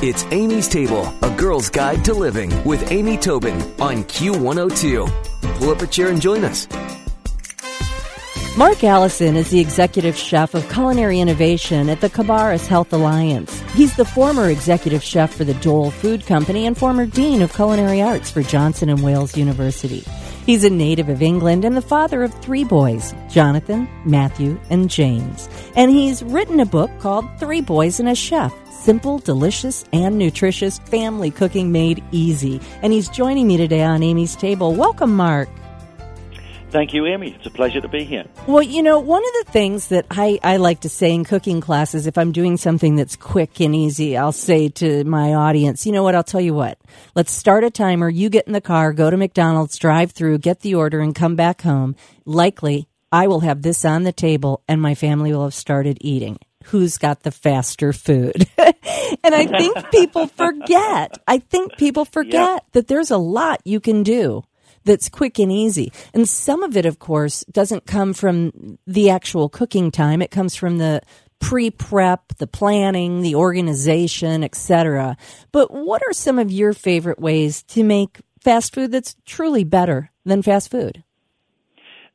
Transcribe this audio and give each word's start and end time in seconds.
It's 0.00 0.24
Amy's 0.30 0.68
Table, 0.68 1.12
a 1.22 1.30
girl's 1.36 1.68
guide 1.68 2.04
to 2.04 2.14
living 2.14 2.52
with 2.62 2.92
Amy 2.92 3.16
Tobin 3.16 3.56
on 3.80 4.04
Q102. 4.04 5.58
Pull 5.58 5.70
up 5.70 5.82
a 5.82 5.88
chair 5.88 6.06
and 6.06 6.22
join 6.22 6.44
us. 6.44 6.68
Mark 8.56 8.84
Allison 8.84 9.34
is 9.34 9.50
the 9.50 9.58
executive 9.58 10.16
chef 10.16 10.54
of 10.54 10.68
culinary 10.70 11.18
innovation 11.18 11.88
at 11.88 12.00
the 12.00 12.08
Cabarrus 12.08 12.68
Health 12.68 12.92
Alliance. 12.92 13.60
He's 13.72 13.96
the 13.96 14.04
former 14.04 14.48
executive 14.48 15.02
chef 15.02 15.34
for 15.34 15.42
the 15.42 15.54
Dole 15.54 15.90
Food 15.90 16.24
Company 16.26 16.64
and 16.68 16.78
former 16.78 17.04
dean 17.04 17.42
of 17.42 17.52
culinary 17.52 18.00
arts 18.00 18.30
for 18.30 18.44
Johnson 18.44 18.90
and 18.90 19.02
Wales 19.02 19.36
University. 19.36 20.04
He's 20.48 20.64
a 20.64 20.70
native 20.70 21.10
of 21.10 21.20
England 21.20 21.66
and 21.66 21.76
the 21.76 21.82
father 21.82 22.22
of 22.22 22.32
three 22.32 22.64
boys, 22.64 23.14
Jonathan, 23.28 23.86
Matthew, 24.06 24.58
and 24.70 24.88
James. 24.88 25.46
And 25.76 25.90
he's 25.90 26.22
written 26.22 26.58
a 26.60 26.64
book 26.64 26.90
called 27.00 27.26
Three 27.38 27.60
Boys 27.60 28.00
and 28.00 28.08
a 28.08 28.14
Chef 28.14 28.54
simple, 28.70 29.18
delicious, 29.18 29.84
and 29.92 30.16
nutritious 30.16 30.78
family 30.78 31.30
cooking 31.30 31.70
made 31.70 32.02
easy. 32.12 32.62
And 32.80 32.94
he's 32.94 33.10
joining 33.10 33.46
me 33.46 33.58
today 33.58 33.82
on 33.82 34.02
Amy's 34.02 34.36
Table. 34.36 34.72
Welcome, 34.72 35.14
Mark. 35.14 35.50
Thank 36.70 36.92
you, 36.92 37.06
Amy. 37.06 37.34
It's 37.34 37.46
a 37.46 37.50
pleasure 37.50 37.80
to 37.80 37.88
be 37.88 38.04
here. 38.04 38.26
Well, 38.46 38.62
you 38.62 38.82
know, 38.82 38.98
one 38.98 39.22
of 39.22 39.46
the 39.46 39.52
things 39.52 39.88
that 39.88 40.04
I, 40.10 40.38
I 40.42 40.58
like 40.58 40.80
to 40.80 40.90
say 40.90 41.14
in 41.14 41.24
cooking 41.24 41.62
classes, 41.62 42.06
if 42.06 42.18
I'm 42.18 42.30
doing 42.30 42.58
something 42.58 42.94
that's 42.94 43.16
quick 43.16 43.60
and 43.60 43.74
easy, 43.74 44.18
I'll 44.18 44.32
say 44.32 44.68
to 44.70 45.02
my 45.04 45.32
audience, 45.32 45.86
you 45.86 45.92
know 45.92 46.02
what, 46.02 46.14
I'll 46.14 46.22
tell 46.22 46.42
you 46.42 46.52
what, 46.52 46.78
let's 47.14 47.32
start 47.32 47.64
a 47.64 47.70
timer. 47.70 48.10
You 48.10 48.28
get 48.28 48.46
in 48.46 48.52
the 48.52 48.60
car, 48.60 48.92
go 48.92 49.08
to 49.08 49.16
McDonald's, 49.16 49.78
drive 49.78 50.12
through, 50.12 50.38
get 50.38 50.60
the 50.60 50.74
order, 50.74 51.00
and 51.00 51.14
come 51.14 51.36
back 51.36 51.62
home. 51.62 51.96
Likely, 52.26 52.86
I 53.10 53.28
will 53.28 53.40
have 53.40 53.62
this 53.62 53.86
on 53.86 54.02
the 54.02 54.12
table 54.12 54.62
and 54.68 54.82
my 54.82 54.94
family 54.94 55.32
will 55.32 55.44
have 55.44 55.54
started 55.54 55.96
eating 56.02 56.38
who's 56.64 56.98
got 56.98 57.22
the 57.22 57.30
faster 57.30 57.92
food. 57.92 58.46
and 58.58 59.34
I 59.34 59.46
think 59.46 59.90
people 59.90 60.26
forget. 60.26 61.16
I 61.26 61.38
think 61.38 61.76
people 61.78 62.04
forget 62.04 62.32
yep. 62.32 62.66
that 62.72 62.88
there's 62.88 63.10
a 63.10 63.16
lot 63.16 63.62
you 63.64 63.80
can 63.80 64.02
do 64.02 64.44
that's 64.88 65.08
quick 65.08 65.38
and 65.38 65.52
easy. 65.52 65.92
And 66.12 66.28
some 66.28 66.62
of 66.62 66.76
it, 66.76 66.86
of 66.86 66.98
course, 66.98 67.44
doesn't 67.50 67.86
come 67.86 68.12
from 68.14 68.78
the 68.86 69.10
actual 69.10 69.48
cooking 69.48 69.90
time. 69.90 70.22
It 70.22 70.30
comes 70.30 70.56
from 70.56 70.78
the 70.78 71.02
pre-prep, 71.40 72.36
the 72.38 72.46
planning, 72.46 73.20
the 73.22 73.36
organization, 73.36 74.42
etc. 74.42 75.16
But 75.52 75.70
what 75.70 76.02
are 76.08 76.12
some 76.12 76.38
of 76.38 76.50
your 76.50 76.72
favorite 76.72 77.20
ways 77.20 77.62
to 77.64 77.84
make 77.84 78.20
fast 78.42 78.74
food 78.74 78.90
that's 78.90 79.14
truly 79.24 79.62
better 79.62 80.10
than 80.24 80.42
fast 80.42 80.70
food? 80.70 81.04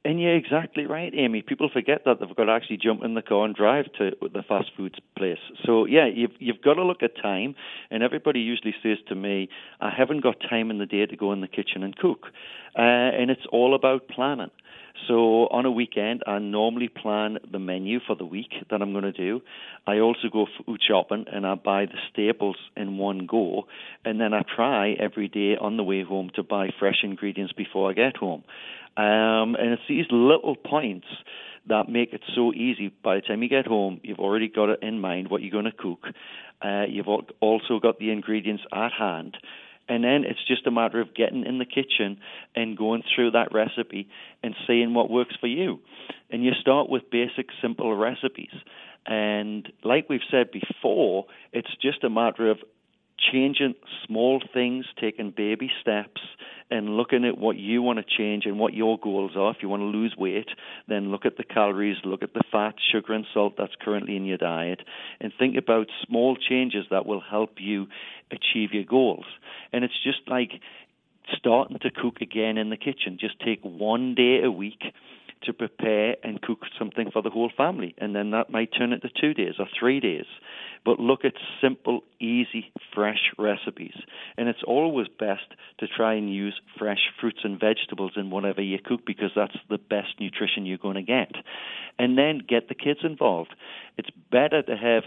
And 0.06 0.20
you're 0.20 0.36
exactly 0.36 0.86
right, 0.86 1.14
Amy. 1.16 1.42
People 1.42 1.70
forget 1.72 2.02
that 2.04 2.20
they've 2.20 2.36
got 2.36 2.46
to 2.46 2.52
actually 2.52 2.76
jump 2.78 3.06
in 3.06 3.14
the 3.14 3.22
car 3.22 3.46
and 3.46 3.56
drive 3.56 3.86
to 4.00 4.12
the 4.22 4.44
fast 4.44 4.72
food 4.76 5.02
place. 5.18 5.38
So 5.66 5.86
yeah, 5.86 6.08
you've 6.14 6.34
you've 6.40 6.62
got 6.62 6.74
to 6.74 6.84
look 6.84 7.02
at 7.04 7.16
time. 7.16 7.56
And 7.90 8.04
everybody 8.04 8.42
usually 8.42 8.76
says 8.84 8.98
to 9.08 9.16
me, 9.16 9.48
"I 9.80 9.90
haven't 9.90 10.20
got 10.22 10.42
time 10.42 10.72
in 10.72 10.78
the 10.78 10.86
day 10.86 11.06
to 11.06 11.16
go 11.16 11.32
in 11.32 11.40
the 11.40 11.48
kitchen 11.48 11.84
and 11.84 11.96
cook," 11.96 12.28
uh, 12.78 12.82
and 12.82 13.32
it's 13.32 13.46
all 13.50 13.74
about 13.74 14.10
planning. 14.10 14.52
So 15.08 15.48
on 15.48 15.66
a 15.66 15.72
weekend, 15.72 16.24
I 16.28 16.40
normally 16.40 16.88
plan 16.88 17.40
the 17.52 17.60
menu 17.60 18.00
for 18.06 18.16
the 18.16 18.26
week 18.26 18.52
that 18.70 18.82
I'm 18.82 18.92
going 18.92 19.04
to 19.04 19.12
do. 19.12 19.42
I 19.86 20.00
also 20.00 20.30
go 20.32 20.46
food 20.66 20.80
shopping 20.88 21.26
and 21.32 21.46
I 21.46 21.56
buy 21.56 21.86
the 21.86 21.98
staples 22.12 22.58
in 22.78 22.98
one 22.98 23.26
go, 23.26 23.64
and 24.06 24.22
then 24.22 24.34
I 24.34 24.44
try 24.56 24.94
every 24.94 25.28
day 25.28 25.58
on 25.60 25.78
the 25.78 25.84
way 25.84 26.04
home 26.04 26.30
to 26.36 26.44
buy 26.44 26.70
fresh 26.80 26.98
ingredients 27.04 27.54
before 27.54 27.90
I 27.90 27.94
get 27.94 28.18
home. 28.18 28.44
Um, 28.96 29.56
and 29.56 29.74
it's 29.74 29.82
these 29.90 30.06
little 30.12 30.56
points 30.56 31.08
that 31.68 31.90
make 31.90 32.14
it 32.14 32.22
so 32.36 32.54
easy. 32.54 32.94
By 33.04 33.16
the 33.16 33.22
time 33.22 33.42
you 33.42 33.50
get 33.50 33.66
home, 33.66 34.00
you've 34.04 34.20
already 34.20 34.48
got 34.48 34.70
it 34.70 34.80
in 34.82 35.00
mind 35.00 35.30
what 35.30 35.42
you're 35.42 35.52
going 35.52 35.66
to 35.66 35.72
cook. 35.72 36.06
Uh, 36.62 36.84
you've 36.88 37.08
also 37.08 37.80
got 37.82 38.00
the 38.00 38.12
ingredients 38.12 38.64
at 38.72 38.92
hand. 38.92 39.38
And 39.90 40.04
then 40.04 40.24
it's 40.24 40.40
just 40.48 40.66
a 40.66 40.72
matter 40.72 41.02
of 41.02 41.14
getting 41.14 41.46
in 41.46 41.60
the 41.60 41.66
kitchen 41.66 42.20
and 42.56 42.78
going 42.78 43.04
through 43.14 43.32
that 43.32 43.54
recipe 43.54 44.08
and 44.42 44.56
seeing 44.66 44.94
what 44.94 45.10
works 45.10 45.36
for 45.40 45.48
you. 45.48 45.80
And 46.30 46.44
you 46.44 46.52
start 46.60 46.90
with 46.90 47.10
basic, 47.12 47.48
simple 47.62 47.96
recipes. 47.96 48.54
And 49.06 49.72
like 49.84 50.10
we've 50.10 50.22
said 50.32 50.52
before, 50.52 51.26
it's 51.52 51.76
just 51.82 52.04
a 52.04 52.10
matter 52.10 52.50
of 52.50 52.60
changing 53.32 53.76
small 54.06 54.42
things, 54.54 54.86
taking 55.00 55.32
baby 55.32 55.70
steps, 55.82 56.22
and 56.70 56.98
looking 56.98 57.26
at 57.26 57.38
what 57.38 57.58
you 57.58 57.82
want 57.82 58.00
to 58.00 58.18
change 58.18 58.46
and 58.46 58.60
what 58.60 58.74
your 58.74 58.98
goals 59.00 59.32
are. 59.36 59.52
If 59.52 59.58
you 59.62 59.70
want 59.70 59.82
to 59.82 59.86
lose 59.86 60.16
weight, 60.18 60.50
then 60.88 61.12
look 61.12 61.26
at 61.26 61.38
the 61.38 61.44
calories, 61.44 61.98
look 62.04 62.24
at 62.24 62.34
the 62.34 62.44
fat, 62.52 62.76
sugar, 62.92 63.14
and 63.14 63.26
salt 63.34 63.54
that's 63.58 63.76
currently 63.82 64.16
in 64.16 64.26
your 64.26 64.38
diet, 64.38 64.82
and 65.20 65.32
think 65.38 65.58
about 65.58 65.88
small 66.06 66.36
changes 66.36 66.86
that 66.92 67.06
will 67.06 67.22
help 67.22 67.56
you 67.60 67.88
achieve 68.32 68.74
your 68.74 68.84
goals. 68.84 69.26
And 69.72 69.84
it's 69.84 70.02
just 70.04 70.22
like 70.28 70.52
starting 71.38 71.80
to 71.80 71.92
cook 71.92 72.22
again 72.22 72.58
in 72.58 72.70
the 72.70 72.78
kitchen. 72.78 73.18
Just 73.20 73.40
take 73.40 73.62
one 73.64 74.16
day 74.16 74.42
a 74.44 74.52
week 74.52 74.82
to 75.46 75.54
prepare 75.54 76.16
and 76.24 76.42
cook 76.42 76.60
something 76.78 77.12
for 77.12 77.22
the 77.22 77.30
whole 77.30 77.52
family. 77.56 77.96
And 77.98 78.16
then 78.16 78.32
that 78.32 78.50
might 78.50 78.72
turn 78.78 78.94
into 78.94 79.10
two 79.10 79.34
days 79.34 79.56
or 79.60 79.68
three 79.80 80.00
days. 80.00 80.26
But 80.86 81.00
look 81.00 81.24
at 81.26 81.34
simple, 81.62 82.02
easy, 82.20 82.72
fresh 82.94 83.32
recipes. 83.38 83.96
And 84.38 84.50
it's 84.50 84.64
always 84.66 85.08
best 85.08 85.46
to 85.80 85.88
try 85.88 86.16
and 86.16 86.34
use 86.34 86.60
fresh 86.78 87.10
fruits 87.20 87.40
and 87.44 87.60
vegetables 87.60 88.14
in 88.16 88.30
whatever 88.30 88.62
you 88.62 88.78
cook 88.84 89.06
because 89.06 89.32
that's 89.36 89.58
the 89.70 89.78
best 89.78 90.20
nutrition 90.20 90.66
you're 90.66 90.78
going 90.78 90.96
to 90.96 91.04
get. 91.04 91.32
And 91.98 92.18
then 92.18 92.42
get 92.48 92.68
the 92.70 92.76
kids 92.76 93.00
involved. 93.04 93.54
It's 93.98 94.10
better 94.32 94.62
to 94.62 94.76
have 94.76 95.04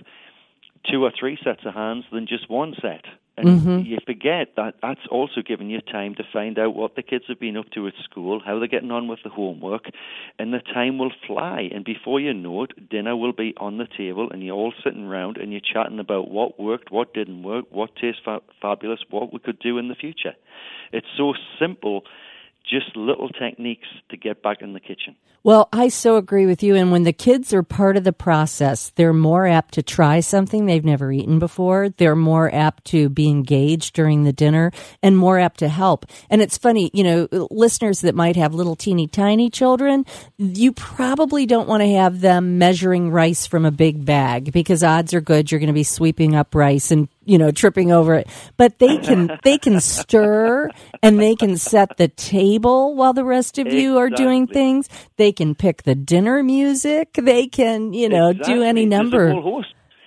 two 0.90 1.04
or 1.04 1.12
three 1.18 1.38
sets 1.42 1.60
of 1.66 1.74
hands 1.74 2.04
than 2.12 2.26
just 2.26 2.48
one 2.48 2.74
set. 2.80 3.04
And 3.36 3.48
mm-hmm. 3.48 3.78
you 3.80 3.98
forget 4.06 4.52
that 4.56 4.76
that's 4.80 5.06
also 5.10 5.42
giving 5.46 5.68
you 5.68 5.80
time 5.82 6.14
to 6.14 6.24
find 6.32 6.58
out 6.58 6.74
what 6.74 6.96
the 6.96 7.02
kids 7.02 7.24
have 7.28 7.38
been 7.38 7.56
up 7.56 7.70
to 7.74 7.86
at 7.86 7.92
school, 8.02 8.40
how 8.44 8.58
they're 8.58 8.66
getting 8.66 8.90
on 8.90 9.08
with 9.08 9.18
the 9.22 9.28
homework, 9.28 9.90
and 10.38 10.54
the 10.54 10.60
time 10.60 10.96
will 10.96 11.12
fly. 11.26 11.68
And 11.72 11.84
before 11.84 12.18
you 12.18 12.32
know 12.32 12.62
it, 12.62 12.88
dinner 12.88 13.14
will 13.14 13.34
be 13.34 13.52
on 13.58 13.76
the 13.76 13.86
table, 13.96 14.30
and 14.30 14.42
you're 14.42 14.56
all 14.56 14.72
sitting 14.82 15.04
around 15.04 15.36
and 15.36 15.52
you're 15.52 15.60
chatting 15.60 15.98
about 15.98 16.30
what 16.30 16.58
worked, 16.58 16.90
what 16.90 17.12
didn't 17.12 17.42
work, 17.42 17.66
what 17.70 17.94
tastes 17.96 18.22
fa- 18.24 18.40
fabulous, 18.62 19.00
what 19.10 19.32
we 19.32 19.38
could 19.38 19.58
do 19.58 19.76
in 19.76 19.88
the 19.88 19.94
future. 19.94 20.34
It's 20.92 21.06
so 21.18 21.34
simple 21.58 22.04
just 22.68 22.96
little 22.96 23.28
techniques 23.28 23.88
to 24.10 24.16
get 24.16 24.42
back 24.42 24.62
in 24.62 24.72
the 24.72 24.80
kitchen. 24.80 25.16
Well, 25.46 25.68
I 25.72 25.90
so 25.90 26.16
agree 26.16 26.44
with 26.44 26.64
you. 26.64 26.74
And 26.74 26.90
when 26.90 27.04
the 27.04 27.12
kids 27.12 27.54
are 27.54 27.62
part 27.62 27.96
of 27.96 28.02
the 28.02 28.12
process, 28.12 28.90
they're 28.96 29.12
more 29.12 29.46
apt 29.46 29.74
to 29.74 29.82
try 29.84 30.18
something 30.18 30.66
they've 30.66 30.84
never 30.84 31.12
eaten 31.12 31.38
before. 31.38 31.88
They're 31.88 32.16
more 32.16 32.52
apt 32.52 32.86
to 32.86 33.08
be 33.08 33.28
engaged 33.28 33.94
during 33.94 34.24
the 34.24 34.32
dinner 34.32 34.72
and 35.04 35.16
more 35.16 35.38
apt 35.38 35.60
to 35.60 35.68
help. 35.68 36.04
And 36.28 36.42
it's 36.42 36.58
funny, 36.58 36.90
you 36.92 37.04
know, 37.04 37.28
listeners 37.48 38.00
that 38.00 38.16
might 38.16 38.34
have 38.34 38.54
little 38.54 38.74
teeny 38.74 39.06
tiny 39.06 39.48
children, 39.48 40.04
you 40.36 40.72
probably 40.72 41.46
don't 41.46 41.68
want 41.68 41.84
to 41.84 41.92
have 41.92 42.20
them 42.20 42.58
measuring 42.58 43.12
rice 43.12 43.46
from 43.46 43.64
a 43.64 43.70
big 43.70 44.04
bag 44.04 44.50
because 44.50 44.82
odds 44.82 45.14
are 45.14 45.20
good 45.20 45.52
you're 45.52 45.60
going 45.60 45.68
to 45.68 45.72
be 45.72 45.84
sweeping 45.84 46.34
up 46.34 46.56
rice 46.56 46.90
and 46.90 47.06
you 47.26 47.38
know 47.38 47.50
tripping 47.50 47.92
over 47.92 48.14
it. 48.14 48.28
But 48.56 48.78
they 48.78 48.98
can 48.98 49.38
they 49.44 49.58
can 49.58 49.80
stir 49.80 50.70
and 51.02 51.20
they 51.20 51.34
can 51.34 51.56
set 51.56 51.96
the 51.96 52.08
table 52.08 52.94
while 52.94 53.12
the 53.12 53.24
rest 53.24 53.58
of 53.58 53.72
you 53.72 53.98
are 53.98 54.10
doing 54.10 54.46
things. 54.46 54.88
They 55.16 55.32
can 55.32 55.54
pick 55.54 55.82
the 55.82 55.94
dinner 55.94 56.42
music. 56.42 57.12
They 57.14 57.46
can 57.46 57.92
you 57.92 58.08
know 58.08 58.30
exactly. 58.30 58.54
do 58.54 58.62
any 58.62 58.86
number. 58.86 59.62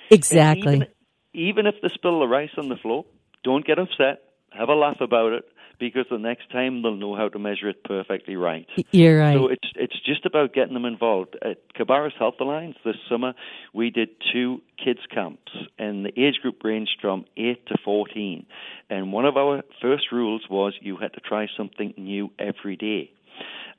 exactly. 0.10 0.76
even, 0.76 0.88
even 1.34 1.68
if 1.68 1.76
they 1.82 1.90
spill 1.94 2.20
the 2.20 2.28
rice 2.28 2.52
on 2.58 2.70
the 2.70 2.78
floor 2.78 3.06
don't 3.44 3.66
get 3.66 3.80
upset. 3.80 4.22
Have 4.52 4.70
a 4.70 4.74
laugh 4.74 5.00
about 5.00 5.34
it 5.34 5.46
because 5.80 6.06
the 6.12 6.18
next 6.18 6.52
time 6.52 6.82
they'll 6.82 6.96
know 6.96 7.16
how 7.16 7.30
to 7.30 7.40
measure 7.40 7.70
it 7.70 7.84
perfectly 7.84 8.36
right. 8.36 8.68
You're 8.92 9.20
right. 9.20 9.36
So 9.36 9.48
it's 9.48 9.70
it's 9.76 10.00
just 10.06 10.26
about 10.26 10.54
getting 10.54 10.74
them 10.74 10.86
involved. 10.86 11.38
At 11.42 11.58
Cabarrus 11.74 12.14
Health 12.18 12.36
Alliance 12.40 12.76
this 12.84 12.96
summer, 13.10 13.34
we 13.74 13.90
did 13.90 14.10
two 14.34 14.62
kids 14.84 15.00
camps, 15.14 15.52
and 15.78 16.06
the 16.06 16.12
age 16.20 16.36
group 16.42 16.64
ranged 16.64 16.98
from 17.02 17.26
eight 17.38 17.66
to 17.68 17.78
fourteen. 17.84 18.46
And 18.90 19.14
one 19.14 19.26
of 19.26 19.38
our 19.38 19.64
first 19.82 20.12
rules 20.12 20.44
was 20.50 20.74
you 20.82 20.98
had 20.98 21.14
to 21.14 21.22
try 21.22 21.48
something 21.58 21.94
new 21.98 22.32
every 22.38 22.76
day. 22.76 23.12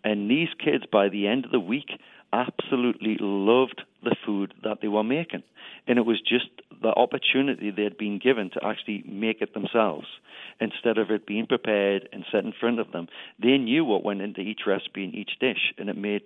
And 0.03 0.31
these 0.31 0.49
kids, 0.65 0.85
by 0.91 1.09
the 1.09 1.27
end 1.27 1.45
of 1.45 1.51
the 1.51 1.61
week, 1.61 1.91
absolutely 2.33 3.17
loved 3.21 3.83
the 4.03 4.17
food 4.25 4.55
that 4.63 4.79
they 4.81 4.89
were 4.89 5.05
making. 5.05 5.43
And 5.87 5.99
it 5.99 6.03
was 6.07 6.21
just 6.21 6.49
the 6.83 6.89
opportunity 6.89 7.71
they 7.71 7.85
had 7.85 7.99
been 7.99 8.19
given 8.19 8.51
to 8.51 8.65
actually 8.65 9.05
make 9.07 9.41
it 9.43 9.55
themselves 9.55 10.07
instead 10.61 10.99
of 10.99 11.11
it 11.11 11.27
being 11.27 11.47
prepared 11.47 12.09
and 12.13 12.25
set 12.31 12.45
in 12.45 12.53
front 12.59 12.79
of 12.79 12.93
them. 12.93 13.09
They 13.41 13.59
knew 13.59 13.85
what 13.85 14.05
went 14.05 14.21
into 14.21 14.41
each 14.41 14.61
recipe 14.67 15.05
and 15.05 15.15
each 15.15 15.33
dish, 15.41 15.73
and 15.79 15.89
it 15.89 15.97
made 15.97 16.23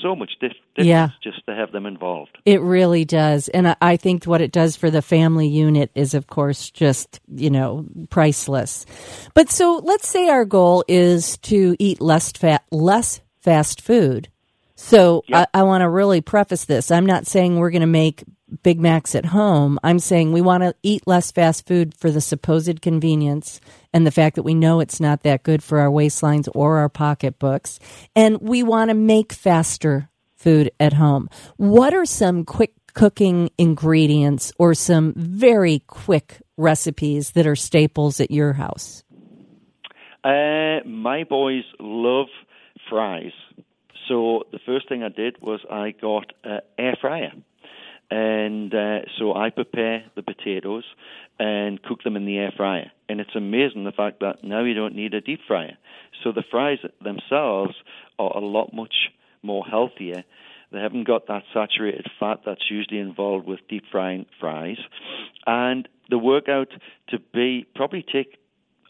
so 0.00 0.14
much 0.14 0.32
difference 0.40 0.60
yeah. 0.76 1.08
just 1.22 1.44
to 1.46 1.54
have 1.54 1.72
them 1.72 1.84
involved. 1.84 2.38
It 2.44 2.60
really 2.60 3.04
does. 3.04 3.48
And 3.48 3.76
I 3.80 3.96
think 3.96 4.24
what 4.24 4.40
it 4.40 4.52
does 4.52 4.76
for 4.76 4.90
the 4.90 5.02
family 5.02 5.48
unit 5.48 5.90
is, 5.94 6.14
of 6.14 6.28
course, 6.28 6.70
just, 6.70 7.20
you 7.34 7.50
know, 7.50 7.84
priceless. 8.10 8.86
But 9.34 9.50
so 9.50 9.80
let's 9.84 10.08
say 10.08 10.28
our 10.28 10.44
goal 10.44 10.84
is 10.86 11.38
to 11.38 11.74
eat 11.80 12.00
less 12.00 12.30
fat, 12.30 12.64
less 12.70 13.20
fast 13.40 13.80
food. 13.80 14.28
So 14.80 15.24
yep. 15.26 15.50
I, 15.52 15.60
I 15.60 15.62
want 15.64 15.82
to 15.82 15.88
really 15.88 16.20
preface 16.20 16.64
this. 16.64 16.92
I'm 16.92 17.04
not 17.04 17.26
saying 17.26 17.56
we're 17.56 17.72
going 17.72 17.80
to 17.80 17.86
make 17.86 18.22
Big 18.62 18.78
Macs 18.78 19.16
at 19.16 19.24
home. 19.24 19.76
I'm 19.82 19.98
saying 19.98 20.32
we 20.32 20.40
want 20.40 20.62
to 20.62 20.72
eat 20.84 21.04
less 21.04 21.32
fast 21.32 21.66
food 21.66 21.94
for 21.96 22.12
the 22.12 22.20
supposed 22.20 22.80
convenience 22.80 23.60
and 23.92 24.06
the 24.06 24.12
fact 24.12 24.36
that 24.36 24.44
we 24.44 24.54
know 24.54 24.78
it's 24.78 25.00
not 25.00 25.24
that 25.24 25.42
good 25.42 25.64
for 25.64 25.80
our 25.80 25.90
waistlines 25.90 26.48
or 26.54 26.78
our 26.78 26.88
pocketbooks. 26.88 27.80
And 28.14 28.40
we 28.40 28.62
want 28.62 28.90
to 28.90 28.94
make 28.94 29.32
faster 29.32 30.08
food 30.36 30.70
at 30.78 30.92
home. 30.92 31.28
What 31.56 31.92
are 31.92 32.06
some 32.06 32.44
quick 32.44 32.72
cooking 32.94 33.50
ingredients 33.58 34.52
or 34.58 34.74
some 34.74 35.12
very 35.16 35.80
quick 35.88 36.40
recipes 36.56 37.32
that 37.32 37.48
are 37.48 37.56
staples 37.56 38.20
at 38.20 38.30
your 38.30 38.52
house? 38.52 39.02
Uh, 40.22 40.86
my 40.86 41.24
boys 41.28 41.64
love 41.80 42.28
fries. 42.88 43.32
So 44.08 44.44
the 44.52 44.58
first 44.64 44.88
thing 44.88 45.02
I 45.02 45.08
did 45.08 45.36
was 45.40 45.60
I 45.70 45.90
got 45.90 46.32
an 46.44 46.60
air 46.78 46.96
fryer. 47.00 47.32
And 48.10 48.74
uh, 48.74 49.00
so 49.18 49.34
I 49.34 49.50
prepare 49.50 50.04
the 50.16 50.22
potatoes 50.22 50.84
and 51.38 51.82
cook 51.82 52.02
them 52.04 52.16
in 52.16 52.24
the 52.24 52.38
air 52.38 52.52
fryer. 52.56 52.90
And 53.08 53.20
it's 53.20 53.36
amazing 53.36 53.84
the 53.84 53.92
fact 53.92 54.20
that 54.20 54.42
now 54.42 54.64
you 54.64 54.74
don't 54.74 54.94
need 54.94 55.12
a 55.12 55.20
deep 55.20 55.40
fryer. 55.46 55.76
So 56.24 56.32
the 56.32 56.44
fries 56.50 56.78
themselves 57.02 57.74
are 58.18 58.34
a 58.34 58.40
lot 58.40 58.72
much 58.72 59.10
more 59.42 59.64
healthier. 59.64 60.24
They 60.72 60.80
haven't 60.80 61.06
got 61.06 61.26
that 61.28 61.44
saturated 61.52 62.06
fat 62.18 62.40
that's 62.44 62.70
usually 62.70 62.98
involved 63.00 63.46
with 63.46 63.60
deep 63.68 63.84
frying 63.90 64.26
fries. 64.40 64.78
And 65.46 65.86
the 66.08 66.18
workout 66.18 66.68
to 67.10 67.18
be 67.34 67.66
probably 67.74 68.04
take 68.10 68.38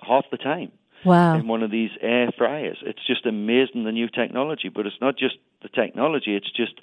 half 0.00 0.24
the 0.30 0.36
time 0.36 0.72
wow. 1.04 1.36
in 1.36 1.46
one 1.46 1.62
of 1.62 1.70
these 1.70 1.90
air 2.00 2.30
fryers. 2.36 2.78
It's 2.82 3.04
just 3.06 3.26
amazing 3.26 3.84
the 3.84 3.92
new 3.92 4.08
technology, 4.08 4.68
but 4.68 4.86
it's 4.86 5.00
not 5.00 5.18
just 5.18 5.36
the 5.62 5.68
technology, 5.68 6.36
it's 6.36 6.50
just 6.50 6.80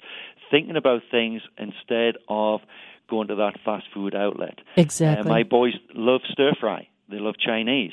thinking 0.50 0.76
about 0.76 1.02
things 1.10 1.42
instead 1.58 2.16
of 2.28 2.60
going 3.08 3.28
to 3.28 3.36
that 3.36 3.54
fast 3.64 3.86
food 3.94 4.14
outlet. 4.14 4.58
Exactly. 4.76 5.24
Uh, 5.24 5.28
my 5.28 5.42
boys 5.42 5.74
love 5.94 6.20
stir 6.30 6.52
fry. 6.58 6.88
They 7.08 7.18
love 7.18 7.36
Chinese. 7.38 7.92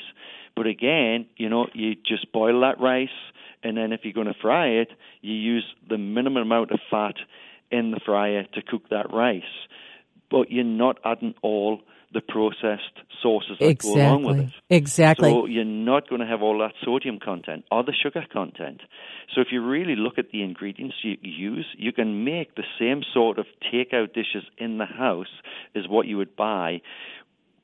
But 0.56 0.66
again, 0.66 1.26
you 1.36 1.48
know, 1.48 1.68
you 1.72 1.94
just 1.94 2.32
boil 2.32 2.60
that 2.60 2.80
rice 2.80 3.08
and 3.64 3.78
then 3.78 3.92
if 3.92 4.00
you're 4.04 4.12
going 4.12 4.26
to 4.26 4.34
fry 4.40 4.68
it, 4.68 4.90
you 5.22 5.32
use 5.32 5.64
the 5.88 5.98
minimum 5.98 6.42
amount 6.42 6.70
of 6.70 6.80
fat 6.90 7.14
in 7.70 7.90
the 7.90 8.00
fryer 8.04 8.44
to 8.52 8.62
cook 8.62 8.90
that 8.90 9.12
rice. 9.12 9.42
But 10.30 10.52
you're 10.52 10.64
not 10.64 10.98
adding 11.04 11.34
all 11.42 11.80
the 12.14 12.20
processed 12.20 12.96
sauces 13.22 13.58
that 13.58 13.68
exactly. 13.68 14.00
go 14.00 14.06
along 14.06 14.24
with 14.24 14.38
it. 14.38 14.50
Exactly. 14.70 15.30
So 15.30 15.46
you're 15.46 15.64
not 15.64 16.08
going 16.08 16.20
to 16.20 16.26
have 16.26 16.42
all 16.42 16.58
that 16.60 16.72
sodium 16.84 17.18
content 17.18 17.64
or 17.70 17.82
the 17.82 17.92
sugar 17.92 18.24
content. 18.32 18.80
So 19.34 19.40
if 19.40 19.48
you 19.50 19.62
really 19.62 19.96
look 19.96 20.16
at 20.16 20.30
the 20.30 20.42
ingredients 20.42 20.94
you 21.02 21.16
use, 21.20 21.66
you 21.76 21.92
can 21.92 22.24
make 22.24 22.54
the 22.54 22.62
same 22.78 23.02
sort 23.12 23.38
of 23.38 23.46
takeout 23.72 24.14
dishes 24.14 24.44
in 24.56 24.78
the 24.78 24.86
house 24.86 25.32
as 25.74 25.88
what 25.88 26.06
you 26.06 26.16
would 26.16 26.36
buy 26.36 26.80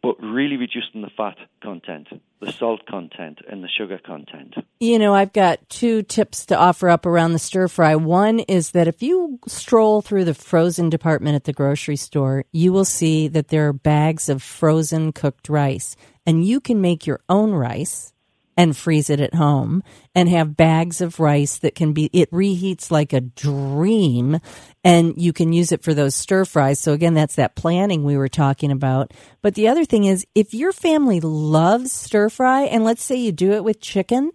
but 0.02 0.20
really 0.22 0.56
reducing 0.56 1.02
the 1.02 1.10
fat 1.16 1.36
content, 1.62 2.08
the 2.40 2.52
salt 2.52 2.86
content, 2.86 3.38
and 3.50 3.62
the 3.62 3.68
sugar 3.68 3.98
content. 3.98 4.54
You 4.80 4.98
know, 4.98 5.14
I've 5.14 5.32
got 5.32 5.68
two 5.68 6.02
tips 6.02 6.46
to 6.46 6.58
offer 6.58 6.88
up 6.88 7.04
around 7.04 7.32
the 7.32 7.38
stir 7.38 7.68
fry. 7.68 7.94
One 7.96 8.40
is 8.40 8.70
that 8.70 8.88
if 8.88 9.02
you 9.02 9.38
stroll 9.46 10.00
through 10.00 10.24
the 10.24 10.34
frozen 10.34 10.88
department 10.88 11.36
at 11.36 11.44
the 11.44 11.52
grocery 11.52 11.96
store, 11.96 12.44
you 12.52 12.72
will 12.72 12.84
see 12.84 13.28
that 13.28 13.48
there 13.48 13.68
are 13.68 13.72
bags 13.72 14.28
of 14.28 14.42
frozen 14.42 15.12
cooked 15.12 15.48
rice, 15.48 15.96
and 16.24 16.44
you 16.44 16.60
can 16.60 16.80
make 16.80 17.06
your 17.06 17.20
own 17.28 17.52
rice 17.52 18.12
and 18.60 18.76
freeze 18.76 19.08
it 19.08 19.20
at 19.20 19.32
home 19.32 19.82
and 20.14 20.28
have 20.28 20.54
bags 20.54 21.00
of 21.00 21.18
rice 21.18 21.56
that 21.56 21.74
can 21.74 21.94
be 21.94 22.10
it 22.12 22.30
reheats 22.30 22.90
like 22.90 23.14
a 23.14 23.22
dream. 23.22 24.38
And 24.84 25.14
you 25.16 25.32
can 25.32 25.54
use 25.54 25.72
it 25.72 25.82
for 25.82 25.94
those 25.94 26.14
stir 26.14 26.44
fries. 26.44 26.78
So 26.78 26.92
again 26.92 27.14
that's 27.14 27.36
that 27.36 27.56
planning 27.56 28.04
we 28.04 28.18
were 28.18 28.28
talking 28.28 28.70
about. 28.70 29.14
But 29.40 29.54
the 29.54 29.68
other 29.68 29.86
thing 29.86 30.04
is 30.04 30.26
if 30.34 30.52
your 30.52 30.72
family 30.72 31.20
loves 31.20 31.90
stir 31.90 32.28
fry 32.28 32.64
and 32.64 32.84
let's 32.84 33.02
say 33.02 33.16
you 33.16 33.32
do 33.32 33.52
it 33.52 33.64
with 33.64 33.80
chicken 33.80 34.30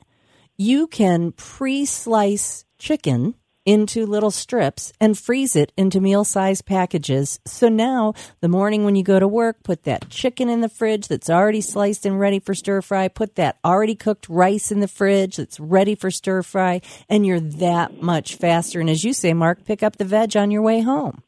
you 0.58 0.88
can 0.88 1.32
pre-slice 1.34 2.66
chicken 2.80 3.36
into 3.66 4.06
little 4.06 4.32
strips 4.32 4.94
and 5.00 5.18
freeze 5.18 5.56
it 5.56 5.72
into 5.76 6.00
meal 6.00 6.24
sized 6.24 6.66
packages. 6.66 7.40
So 7.46 7.68
now, 7.68 8.14
the 8.42 8.48
morning 8.48 8.86
when 8.86 8.96
you 8.96 9.04
go 9.04 9.20
to 9.20 9.28
work, 9.28 9.64
put 9.64 9.84
that 9.84 10.10
chicken 10.10 10.48
in 10.50 10.62
the 10.62 10.70
fridge 10.70 11.08
that's 11.08 11.30
already 11.30 11.62
sliced 11.62 12.06
and 12.06 12.20
ready 12.20 12.40
for 12.40 12.54
stir 12.54 12.82
fry, 12.82 13.08
put 13.08 13.36
that 13.36 13.58
already 13.66 13.96
cooked 13.96 14.30
rice 14.30 14.72
in 14.72 14.80
the 14.80 14.88
fridge 14.88 15.38
that's 15.38 15.60
ready 15.60 15.96
for 15.96 16.12
stir 16.12 16.44
fry, 16.44 16.82
and 17.10 17.26
you're 17.26 17.40
that 17.40 18.02
much 18.02 18.36
faster. 18.36 18.80
And 18.80 18.90
as 18.90 19.04
you 19.04 19.14
say, 19.14 19.34
Mark, 19.34 19.66
pick 19.66 19.84
up 19.84 19.98
the 19.98 20.06
veg 20.06 20.38
on 20.38 20.52
your 20.52 20.62
way 20.62 20.82
home. 20.82 21.24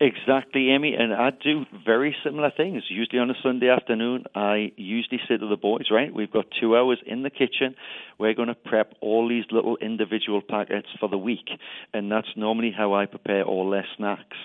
Exactly, 0.00 0.70
Amy. 0.70 0.94
And 0.94 1.14
I 1.14 1.30
do 1.30 1.64
very 1.86 2.16
similar 2.24 2.50
things. 2.56 2.82
Usually 2.88 3.20
on 3.20 3.30
a 3.30 3.34
Sunday 3.42 3.68
afternoon, 3.68 4.24
I 4.34 4.72
usually 4.76 5.20
say 5.28 5.36
to 5.36 5.48
the 5.48 5.56
boys, 5.56 5.86
right, 5.90 6.12
we've 6.12 6.32
got 6.32 6.46
two 6.60 6.76
hours 6.76 6.98
in 7.06 7.22
the 7.22 7.30
kitchen. 7.30 7.76
We're 8.18 8.34
going 8.34 8.48
to 8.48 8.56
prep 8.56 8.94
all 9.00 9.28
these 9.28 9.44
little 9.52 9.76
individual 9.76 10.42
packets 10.42 10.88
for 10.98 11.08
the 11.08 11.18
week. 11.18 11.48
And 11.92 12.10
that's 12.10 12.26
normally 12.36 12.72
how 12.76 12.94
I 12.94 13.06
prepare 13.06 13.44
all 13.44 13.70
their 13.70 13.86
snacks. 13.96 14.36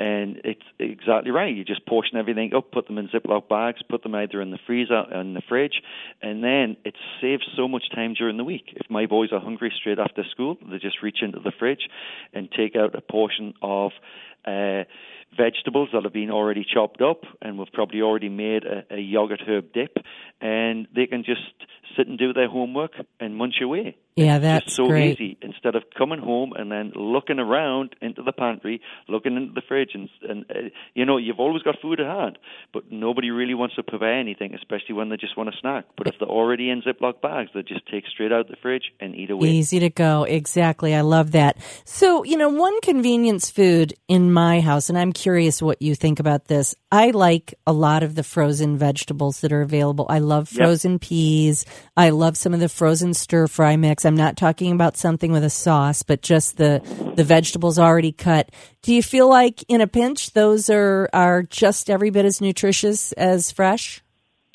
And 0.00 0.40
it's 0.44 0.62
exactly 0.78 1.30
right. 1.30 1.54
You 1.54 1.62
just 1.62 1.84
portion 1.86 2.16
everything 2.16 2.52
up, 2.54 2.72
put 2.72 2.86
them 2.86 2.96
in 2.96 3.08
Ziploc 3.08 3.48
bags, 3.48 3.82
put 3.88 4.02
them 4.02 4.14
either 4.14 4.40
in 4.40 4.50
the 4.50 4.58
freezer 4.66 5.04
or 5.12 5.20
in 5.20 5.34
the 5.34 5.42
fridge, 5.46 5.82
and 6.22 6.42
then 6.42 6.78
it 6.86 6.94
saves 7.20 7.42
so 7.54 7.68
much 7.68 7.90
time 7.94 8.14
during 8.14 8.38
the 8.38 8.44
week. 8.44 8.72
If 8.74 8.90
my 8.90 9.04
boys 9.04 9.28
are 9.30 9.40
hungry 9.40 9.70
straight 9.78 9.98
after 9.98 10.24
school, 10.30 10.56
they 10.70 10.78
just 10.78 11.02
reach 11.02 11.18
into 11.20 11.38
the 11.38 11.52
fridge 11.58 11.86
and 12.32 12.48
take 12.50 12.76
out 12.76 12.94
a 12.94 13.02
portion 13.02 13.52
of 13.60 13.92
uh, 14.44 14.84
vegetables 15.36 15.88
that 15.92 16.02
have 16.02 16.12
been 16.12 16.30
already 16.30 16.64
chopped 16.64 17.00
up, 17.00 17.24
and 17.40 17.58
we've 17.58 17.72
probably 17.72 18.02
already 18.02 18.28
made 18.28 18.64
a, 18.64 18.84
a 18.94 18.98
yogurt 18.98 19.40
herb 19.46 19.72
dip, 19.72 19.96
and 20.40 20.88
they 20.94 21.06
can 21.06 21.24
just 21.24 21.40
sit 21.96 22.06
and 22.08 22.18
do 22.18 22.32
their 22.32 22.48
homework 22.48 22.92
and 23.18 23.36
munch 23.36 23.54
away. 23.62 23.96
Yeah, 24.16 24.38
that's 24.38 24.66
just 24.66 24.76
so 24.76 24.86
great. 24.88 25.18
easy. 25.18 25.38
Instead 25.40 25.76
of 25.76 25.84
coming 25.96 26.18
home 26.20 26.52
and 26.54 26.70
then 26.70 26.92
looking 26.94 27.38
around 27.38 27.94
into 28.02 28.22
the 28.22 28.32
pantry, 28.32 28.80
looking 29.08 29.36
into 29.36 29.52
the 29.54 29.62
fridge, 29.66 29.90
and, 29.94 30.08
and 30.28 30.44
uh, 30.50 30.68
you 30.94 31.06
know 31.06 31.16
you've 31.16 31.38
always 31.38 31.62
got 31.62 31.76
food 31.80 32.00
at 32.00 32.06
hand, 32.06 32.36
but 32.72 32.90
nobody 32.90 33.30
really 33.30 33.54
wants 33.54 33.76
to 33.76 33.82
prepare 33.82 34.18
anything, 34.18 34.54
especially 34.54 34.94
when 34.94 35.08
they 35.08 35.16
just 35.16 35.36
want 35.36 35.48
a 35.48 35.52
snack. 35.60 35.84
But 35.96 36.08
if 36.08 36.14
they're 36.18 36.28
already 36.28 36.68
in 36.70 36.82
Ziploc 36.82 37.22
bags, 37.22 37.50
they 37.54 37.62
just 37.62 37.86
take 37.86 38.04
straight 38.12 38.32
out 38.32 38.48
the 38.48 38.56
fridge 38.60 38.92
and 39.00 39.14
eat 39.14 39.30
away. 39.30 39.48
Easy 39.48 39.78
to 39.80 39.90
go. 39.90 40.24
Exactly. 40.24 40.94
I 40.94 41.00
love 41.02 41.30
that. 41.32 41.56
So, 41.84 42.24
you 42.24 42.36
know, 42.36 42.48
one 42.48 42.78
convenience 42.82 43.50
food 43.50 43.94
in 44.08 44.32
my 44.32 44.60
house, 44.60 44.88
and 44.90 44.98
I'm 44.98 45.12
curious 45.12 45.62
what 45.62 45.80
you 45.80 45.94
think 45.94 46.20
about 46.20 46.46
this. 46.46 46.74
I 46.92 47.12
like 47.12 47.54
a 47.66 47.72
lot 47.72 48.02
of 48.02 48.16
the 48.16 48.24
frozen 48.24 48.76
vegetables 48.76 49.40
that 49.40 49.52
are 49.52 49.62
available. 49.62 50.06
I 50.10 50.18
love 50.18 50.50
Yep. 50.52 50.58
frozen 50.58 50.98
peas. 50.98 51.64
I 51.96 52.10
love 52.10 52.36
some 52.36 52.54
of 52.54 52.60
the 52.60 52.68
frozen 52.68 53.14
stir 53.14 53.46
fry 53.46 53.76
mix. 53.76 54.04
I'm 54.04 54.16
not 54.16 54.36
talking 54.36 54.72
about 54.72 54.96
something 54.96 55.32
with 55.32 55.44
a 55.44 55.50
sauce, 55.50 56.02
but 56.02 56.22
just 56.22 56.56
the 56.56 56.80
the 57.16 57.24
vegetables 57.24 57.78
already 57.78 58.12
cut. 58.12 58.50
Do 58.82 58.94
you 58.94 59.02
feel 59.02 59.28
like 59.28 59.64
in 59.68 59.80
a 59.80 59.86
pinch 59.86 60.32
those 60.32 60.70
are 60.70 61.08
are 61.12 61.42
just 61.42 61.90
every 61.90 62.10
bit 62.10 62.24
as 62.24 62.40
nutritious 62.40 63.12
as 63.12 63.50
fresh? 63.50 64.02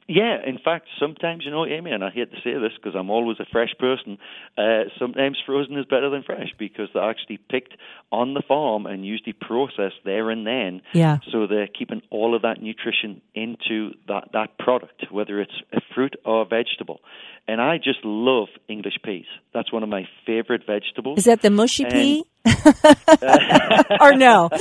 Yeah, 0.07 0.38
in 0.45 0.59
fact, 0.63 0.85
sometimes 1.00 1.45
you 1.45 1.51
know, 1.51 1.65
Amy, 1.65 1.91
and 1.91 2.03
I 2.03 2.12
hate 2.12 2.29
to 2.31 2.38
say 2.43 2.53
this 2.53 2.74
because 2.75 2.95
I'm 2.95 3.09
always 3.09 3.38
a 3.39 3.45
fresh 3.51 3.74
person. 3.79 4.19
Uh, 4.55 4.83
sometimes 5.00 5.38
frozen 5.45 5.77
is 5.79 5.85
better 5.85 6.12
than 6.12 6.21
fresh 6.21 6.53
because 6.59 6.89
they're 6.93 7.09
actually 7.09 7.38
picked 7.38 7.74
on 8.12 8.35
the 8.35 8.43
farm 8.47 8.85
and 8.85 9.03
usually 9.03 9.33
processed 9.33 10.01
there 10.05 10.29
and 10.29 10.45
then. 10.45 10.81
Yeah. 10.93 11.17
So 11.31 11.47
they're 11.47 11.67
keeping 11.67 12.03
all 12.12 12.35
of 12.35 12.43
that 12.43 12.62
nutrition 12.62 13.21
into 13.33 13.93
that 14.07 14.29
that 14.33 14.59
product, 14.59 15.05
whether 15.12 15.41
it's 15.41 15.59
a 15.74 15.81
fruit 15.95 16.15
or 16.24 16.43
a 16.43 16.45
vegetable. 16.45 17.00
And 17.47 17.59
I 17.59 17.77
just 17.77 18.00
love 18.03 18.50
English 18.67 19.00
peas. 19.03 19.25
That's 19.53 19.74
one 19.74 19.81
of 19.81 19.89
my 19.89 20.07
favorite 20.25 20.63
vegetables. 20.67 21.17
Is 21.17 21.25
that 21.25 21.41
the 21.41 21.50
mushy 21.50 21.83
And- 21.83 21.93
pea? 21.93 22.24
or 24.01 24.13
no? 24.15 24.49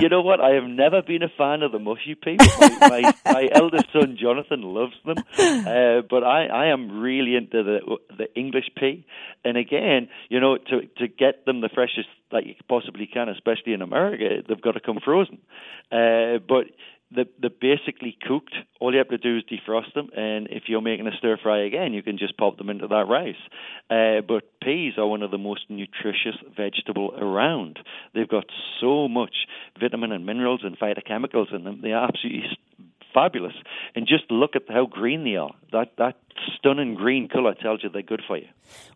You 0.00 0.08
know 0.08 0.20
what? 0.22 0.40
I 0.40 0.50
have 0.54 0.64
never 0.64 1.02
been 1.02 1.22
a 1.22 1.28
fan 1.28 1.62
of 1.62 1.72
the 1.72 1.78
mushy 1.78 2.14
pea. 2.14 2.36
but 2.36 2.72
My, 2.80 3.00
my, 3.00 3.14
my 3.24 3.48
eldest 3.52 3.86
son 3.92 4.16
Jonathan 4.20 4.62
loves 4.62 4.94
them, 5.04 5.16
uh, 5.38 6.02
but 6.08 6.22
I, 6.22 6.46
I 6.46 6.66
am 6.66 7.00
really 7.00 7.34
into 7.36 7.62
the 7.62 7.98
the 8.16 8.34
English 8.34 8.66
pea. 8.76 9.04
And 9.44 9.56
again, 9.56 10.08
you 10.28 10.40
know, 10.40 10.56
to 10.56 10.82
to 10.98 11.08
get 11.08 11.44
them 11.44 11.60
the 11.60 11.68
freshest 11.74 12.08
that 12.30 12.46
you 12.46 12.54
possibly 12.68 13.06
can, 13.06 13.28
especially 13.28 13.72
in 13.72 13.82
America, 13.82 14.42
they've 14.46 14.60
got 14.60 14.72
to 14.72 14.80
come 14.80 14.98
frozen. 15.04 15.38
Uh, 15.90 16.38
but 16.46 16.66
the 17.10 17.26
the 17.40 17.50
basically 17.50 18.16
cooked. 18.26 18.54
All 18.80 18.92
you 18.92 18.98
have 18.98 19.08
to 19.08 19.18
do 19.18 19.38
is 19.38 19.44
defrost 19.44 19.94
them, 19.94 20.10
and 20.16 20.48
if 20.50 20.64
you're 20.68 20.80
making 20.80 21.06
a 21.06 21.16
stir 21.16 21.38
fry 21.42 21.64
again, 21.64 21.92
you 21.92 22.02
can 22.02 22.18
just 22.18 22.36
pop 22.36 22.58
them 22.58 22.70
into 22.70 22.86
that 22.88 23.06
rice. 23.08 23.34
Uh, 23.90 24.20
but 24.26 24.44
peas 24.62 24.94
are 24.98 25.06
one 25.06 25.22
of 25.22 25.30
the 25.30 25.38
most 25.38 25.62
nutritious 25.68 26.36
vegetable 26.56 27.14
around. 27.16 27.78
They've 28.14 28.28
got 28.28 28.46
so 28.80 29.08
much 29.08 29.34
vitamin 29.80 30.12
and 30.12 30.26
minerals 30.26 30.60
and 30.64 30.78
phytochemicals 30.78 31.54
in 31.54 31.64
them. 31.64 31.80
They 31.82 31.92
are 31.92 32.08
absolutely 32.08 32.58
fabulous. 33.14 33.54
And 33.94 34.06
just 34.06 34.30
look 34.30 34.56
at 34.56 34.62
how 34.68 34.86
green 34.86 35.24
they 35.24 35.36
are. 35.36 35.54
That 35.72 35.92
that 35.96 36.16
stunning 36.56 36.94
green 36.94 37.28
color 37.28 37.54
tells 37.54 37.82
you 37.82 37.88
they're 37.88 38.02
good 38.02 38.22
for 38.26 38.36
you. 38.36 38.48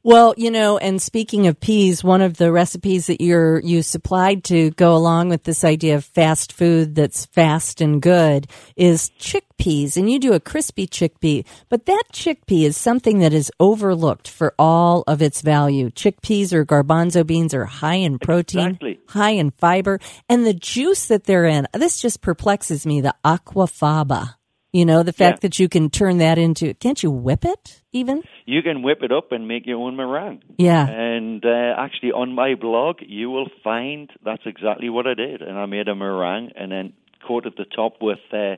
Well, 0.02 0.34
you 0.36 0.50
know, 0.50 0.78
and 0.78 1.00
speaking 1.00 1.46
of 1.46 1.60
peas, 1.60 2.02
one 2.02 2.20
of 2.20 2.36
the 2.36 2.50
recipes 2.52 3.06
that 3.06 3.20
you're 3.20 3.60
you 3.60 3.82
supplied 3.82 4.44
to 4.44 4.70
go 4.72 4.94
along 4.94 5.28
with 5.28 5.44
this 5.44 5.64
idea 5.64 5.96
of 5.96 6.04
fast 6.04 6.52
food 6.52 6.94
that's 6.94 7.26
fast 7.26 7.80
and 7.80 8.02
good 8.02 8.48
is 8.76 9.10
chickpeas, 9.18 9.96
and 9.96 10.10
you 10.10 10.18
do 10.18 10.32
a 10.32 10.40
crispy 10.40 10.86
chickpea. 10.86 11.46
But 11.68 11.86
that 11.86 12.04
chickpea 12.12 12.66
is 12.66 12.76
something 12.76 13.20
that 13.20 13.32
is 13.32 13.52
overlooked 13.60 14.28
for 14.28 14.54
all 14.58 15.04
of 15.06 15.22
its 15.22 15.42
value. 15.42 15.90
Chickpeas 15.90 16.52
or 16.52 16.64
garbanzo 16.64 17.26
beans 17.26 17.54
are 17.54 17.66
high 17.66 17.94
in 17.94 18.18
protein, 18.18 18.66
Exactly. 18.66 18.97
High 19.08 19.30
in 19.30 19.50
fiber, 19.50 19.98
and 20.28 20.46
the 20.46 20.54
juice 20.54 21.06
that 21.06 21.24
they're 21.24 21.46
in. 21.46 21.66
This 21.72 22.00
just 22.00 22.20
perplexes 22.20 22.86
me. 22.86 23.00
The 23.00 23.14
aquafaba. 23.24 24.34
You 24.70 24.84
know, 24.84 25.02
the 25.02 25.14
fact 25.14 25.38
Yeah. 25.38 25.48
that 25.48 25.58
you 25.58 25.66
can 25.68 25.88
turn 25.88 26.18
that 26.18 26.36
into, 26.36 26.74
can't 26.74 27.02
you 27.02 27.10
whip 27.10 27.44
it 27.46 27.82
even? 27.90 28.22
You 28.44 28.60
can 28.60 28.82
whip 28.82 29.02
it 29.02 29.10
up 29.10 29.32
and 29.32 29.48
make 29.48 29.66
your 29.66 29.78
own 29.78 29.96
meringue. 29.96 30.42
Yeah. 30.58 30.86
And 30.86 31.42
uh, 31.42 31.74
actually, 31.78 32.12
on 32.12 32.34
my 32.34 32.54
blog, 32.54 32.96
you 33.00 33.30
will 33.30 33.48
find 33.64 34.10
that's 34.22 34.42
exactly 34.44 34.90
what 34.90 35.06
I 35.06 35.14
did. 35.14 35.40
And 35.40 35.58
I 35.58 35.64
made 35.64 35.88
a 35.88 35.94
meringue 35.94 36.50
and 36.54 36.70
then 36.70 36.92
coated 37.28 37.54
the 37.58 37.66
top 37.66 37.96
with 38.00 38.18
uh, 38.32 38.56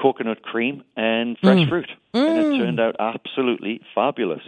coconut 0.00 0.42
cream 0.42 0.84
and 0.96 1.36
fresh 1.42 1.68
fruit. 1.68 1.90
And 2.14 2.38
it 2.38 2.58
turned 2.58 2.78
out 2.78 2.94
absolutely 3.00 3.80
fabulous. 3.94 4.42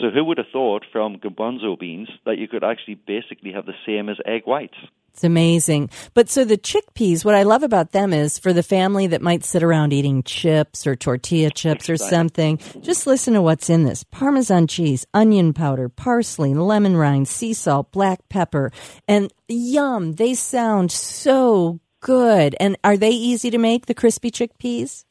So, 0.00 0.10
who 0.14 0.24
would 0.24 0.38
have 0.38 0.46
thought 0.52 0.84
from 0.92 1.16
garbanzo 1.16 1.76
beans 1.78 2.08
that 2.24 2.38
you 2.38 2.46
could 2.46 2.62
actually 2.62 2.94
basically 2.94 3.52
have 3.52 3.66
the 3.66 3.74
same 3.84 4.08
as 4.08 4.16
egg 4.24 4.42
whites? 4.46 4.76
It's 5.18 5.24
amazing. 5.24 5.90
But 6.14 6.30
so 6.30 6.44
the 6.44 6.56
chickpeas, 6.56 7.24
what 7.24 7.34
I 7.34 7.42
love 7.42 7.64
about 7.64 7.90
them 7.90 8.12
is 8.12 8.38
for 8.38 8.52
the 8.52 8.62
family 8.62 9.08
that 9.08 9.20
might 9.20 9.42
sit 9.42 9.64
around 9.64 9.92
eating 9.92 10.22
chips 10.22 10.86
or 10.86 10.94
tortilla 10.94 11.50
chips 11.50 11.90
or 11.90 11.96
something, 11.96 12.58
just 12.82 13.04
listen 13.04 13.34
to 13.34 13.42
what's 13.42 13.68
in 13.68 13.82
this. 13.82 14.04
Parmesan 14.04 14.68
cheese, 14.68 15.06
onion 15.12 15.52
powder, 15.52 15.88
parsley, 15.88 16.54
lemon 16.54 16.96
rind, 16.96 17.26
sea 17.26 17.52
salt, 17.52 17.90
black 17.90 18.28
pepper, 18.28 18.70
and 19.08 19.32
yum. 19.48 20.12
They 20.12 20.34
sound 20.34 20.92
so 20.92 21.80
good. 22.00 22.56
And 22.60 22.76
are 22.84 22.96
they 22.96 23.10
easy 23.10 23.50
to 23.50 23.58
make, 23.58 23.86
the 23.86 23.94
crispy 23.94 24.30
chickpeas? 24.30 25.04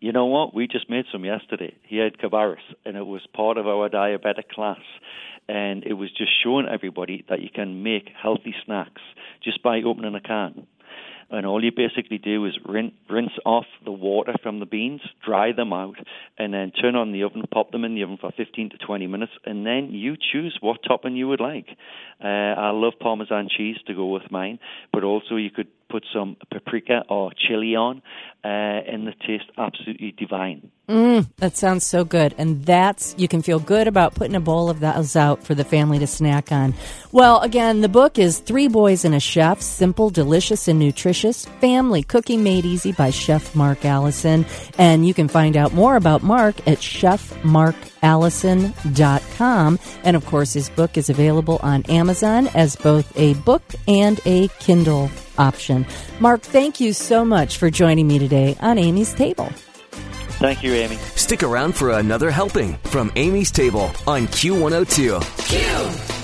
You 0.00 0.12
know 0.12 0.26
what? 0.26 0.54
We 0.54 0.68
just 0.68 0.88
made 0.88 1.06
some 1.10 1.24
yesterday 1.24 1.76
here 1.82 2.06
at 2.06 2.18
Cabarrus, 2.18 2.62
and 2.84 2.96
it 2.96 3.06
was 3.06 3.22
part 3.34 3.58
of 3.58 3.66
our 3.66 3.88
diabetic 3.88 4.48
class. 4.48 4.78
And 5.48 5.82
it 5.84 5.94
was 5.94 6.10
just 6.10 6.30
showing 6.42 6.68
everybody 6.68 7.24
that 7.28 7.40
you 7.40 7.48
can 7.52 7.82
make 7.82 8.10
healthy 8.20 8.54
snacks 8.64 9.02
just 9.42 9.62
by 9.62 9.80
opening 9.82 10.14
a 10.14 10.20
can. 10.20 10.66
And 11.30 11.44
all 11.44 11.62
you 11.62 11.70
basically 11.74 12.18
do 12.18 12.46
is 12.46 12.58
rinse, 12.64 12.94
rinse 13.10 13.32
off 13.44 13.66
the 13.84 13.92
water 13.92 14.34
from 14.42 14.60
the 14.60 14.66
beans, 14.66 15.02
dry 15.24 15.52
them 15.52 15.72
out, 15.72 15.96
and 16.38 16.54
then 16.54 16.70
turn 16.70 16.96
on 16.96 17.12
the 17.12 17.22
oven, 17.22 17.42
pop 17.52 17.70
them 17.70 17.84
in 17.84 17.94
the 17.94 18.02
oven 18.02 18.16
for 18.18 18.32
15 18.34 18.70
to 18.70 18.78
20 18.78 19.06
minutes, 19.06 19.32
and 19.44 19.66
then 19.66 19.90
you 19.90 20.16
choose 20.16 20.56
what 20.62 20.78
topping 20.86 21.16
you 21.16 21.28
would 21.28 21.40
like. 21.40 21.68
Uh, 22.22 22.26
I 22.26 22.70
love 22.70 22.94
Parmesan 22.98 23.48
cheese 23.54 23.76
to 23.86 23.94
go 23.94 24.06
with 24.06 24.30
mine, 24.30 24.58
but 24.90 25.04
also 25.04 25.36
you 25.36 25.50
could 25.50 25.68
put 25.88 26.04
some 26.12 26.36
paprika 26.50 27.04
or 27.08 27.32
chili 27.36 27.74
on, 27.74 28.02
uh, 28.44 28.48
and 28.48 29.06
the 29.06 29.12
taste 29.26 29.50
absolutely 29.56 30.14
divine. 30.16 30.70
That 31.36 31.56
sounds 31.56 31.84
so 31.84 32.04
good. 32.04 32.34
And 32.38 32.64
that's, 32.64 33.14
you 33.18 33.28
can 33.28 33.42
feel 33.42 33.58
good 33.58 33.86
about 33.86 34.14
putting 34.14 34.34
a 34.34 34.40
bowl 34.40 34.70
of 34.70 34.80
those 34.80 35.16
out 35.16 35.44
for 35.44 35.54
the 35.54 35.64
family 35.64 35.98
to 35.98 36.06
snack 36.06 36.50
on. 36.50 36.72
Well, 37.12 37.40
again, 37.40 37.82
the 37.82 37.88
book 37.88 38.18
is 38.18 38.38
Three 38.38 38.68
Boys 38.68 39.04
and 39.04 39.14
a 39.14 39.20
Chef 39.20 39.60
Simple, 39.60 40.08
Delicious, 40.08 40.66
and 40.66 40.78
Nutritious 40.78 41.44
Family 41.60 42.02
Cooking 42.02 42.42
Made 42.42 42.64
Easy 42.64 42.92
by 42.92 43.10
Chef 43.10 43.54
Mark 43.54 43.84
Allison. 43.84 44.46
And 44.78 45.06
you 45.06 45.12
can 45.12 45.28
find 45.28 45.56
out 45.56 45.74
more 45.74 45.96
about 45.96 46.22
Mark 46.22 46.66
at 46.66 46.78
chefmarkallison.com. 46.78 49.78
And 50.04 50.16
of 50.16 50.26
course, 50.26 50.52
his 50.54 50.70
book 50.70 50.96
is 50.96 51.10
available 51.10 51.60
on 51.62 51.82
Amazon 51.82 52.48
as 52.48 52.76
both 52.76 53.12
a 53.18 53.34
book 53.34 53.62
and 53.86 54.20
a 54.24 54.48
Kindle 54.58 55.10
option. 55.38 55.86
Mark, 56.20 56.42
thank 56.42 56.80
you 56.80 56.92
so 56.92 57.24
much 57.24 57.58
for 57.58 57.70
joining 57.70 58.06
me 58.06 58.18
today 58.18 58.56
on 58.60 58.78
Amy's 58.78 59.14
Table. 59.14 59.50
Thank 60.38 60.62
you, 60.62 60.72
Amy. 60.72 60.96
Stick 61.16 61.42
around 61.42 61.74
for 61.74 61.98
another 61.98 62.30
helping 62.30 62.74
from 62.84 63.10
Amy's 63.16 63.50
Table 63.50 63.90
on 64.06 64.26
Q102. 64.28 65.20
It's 65.20 66.17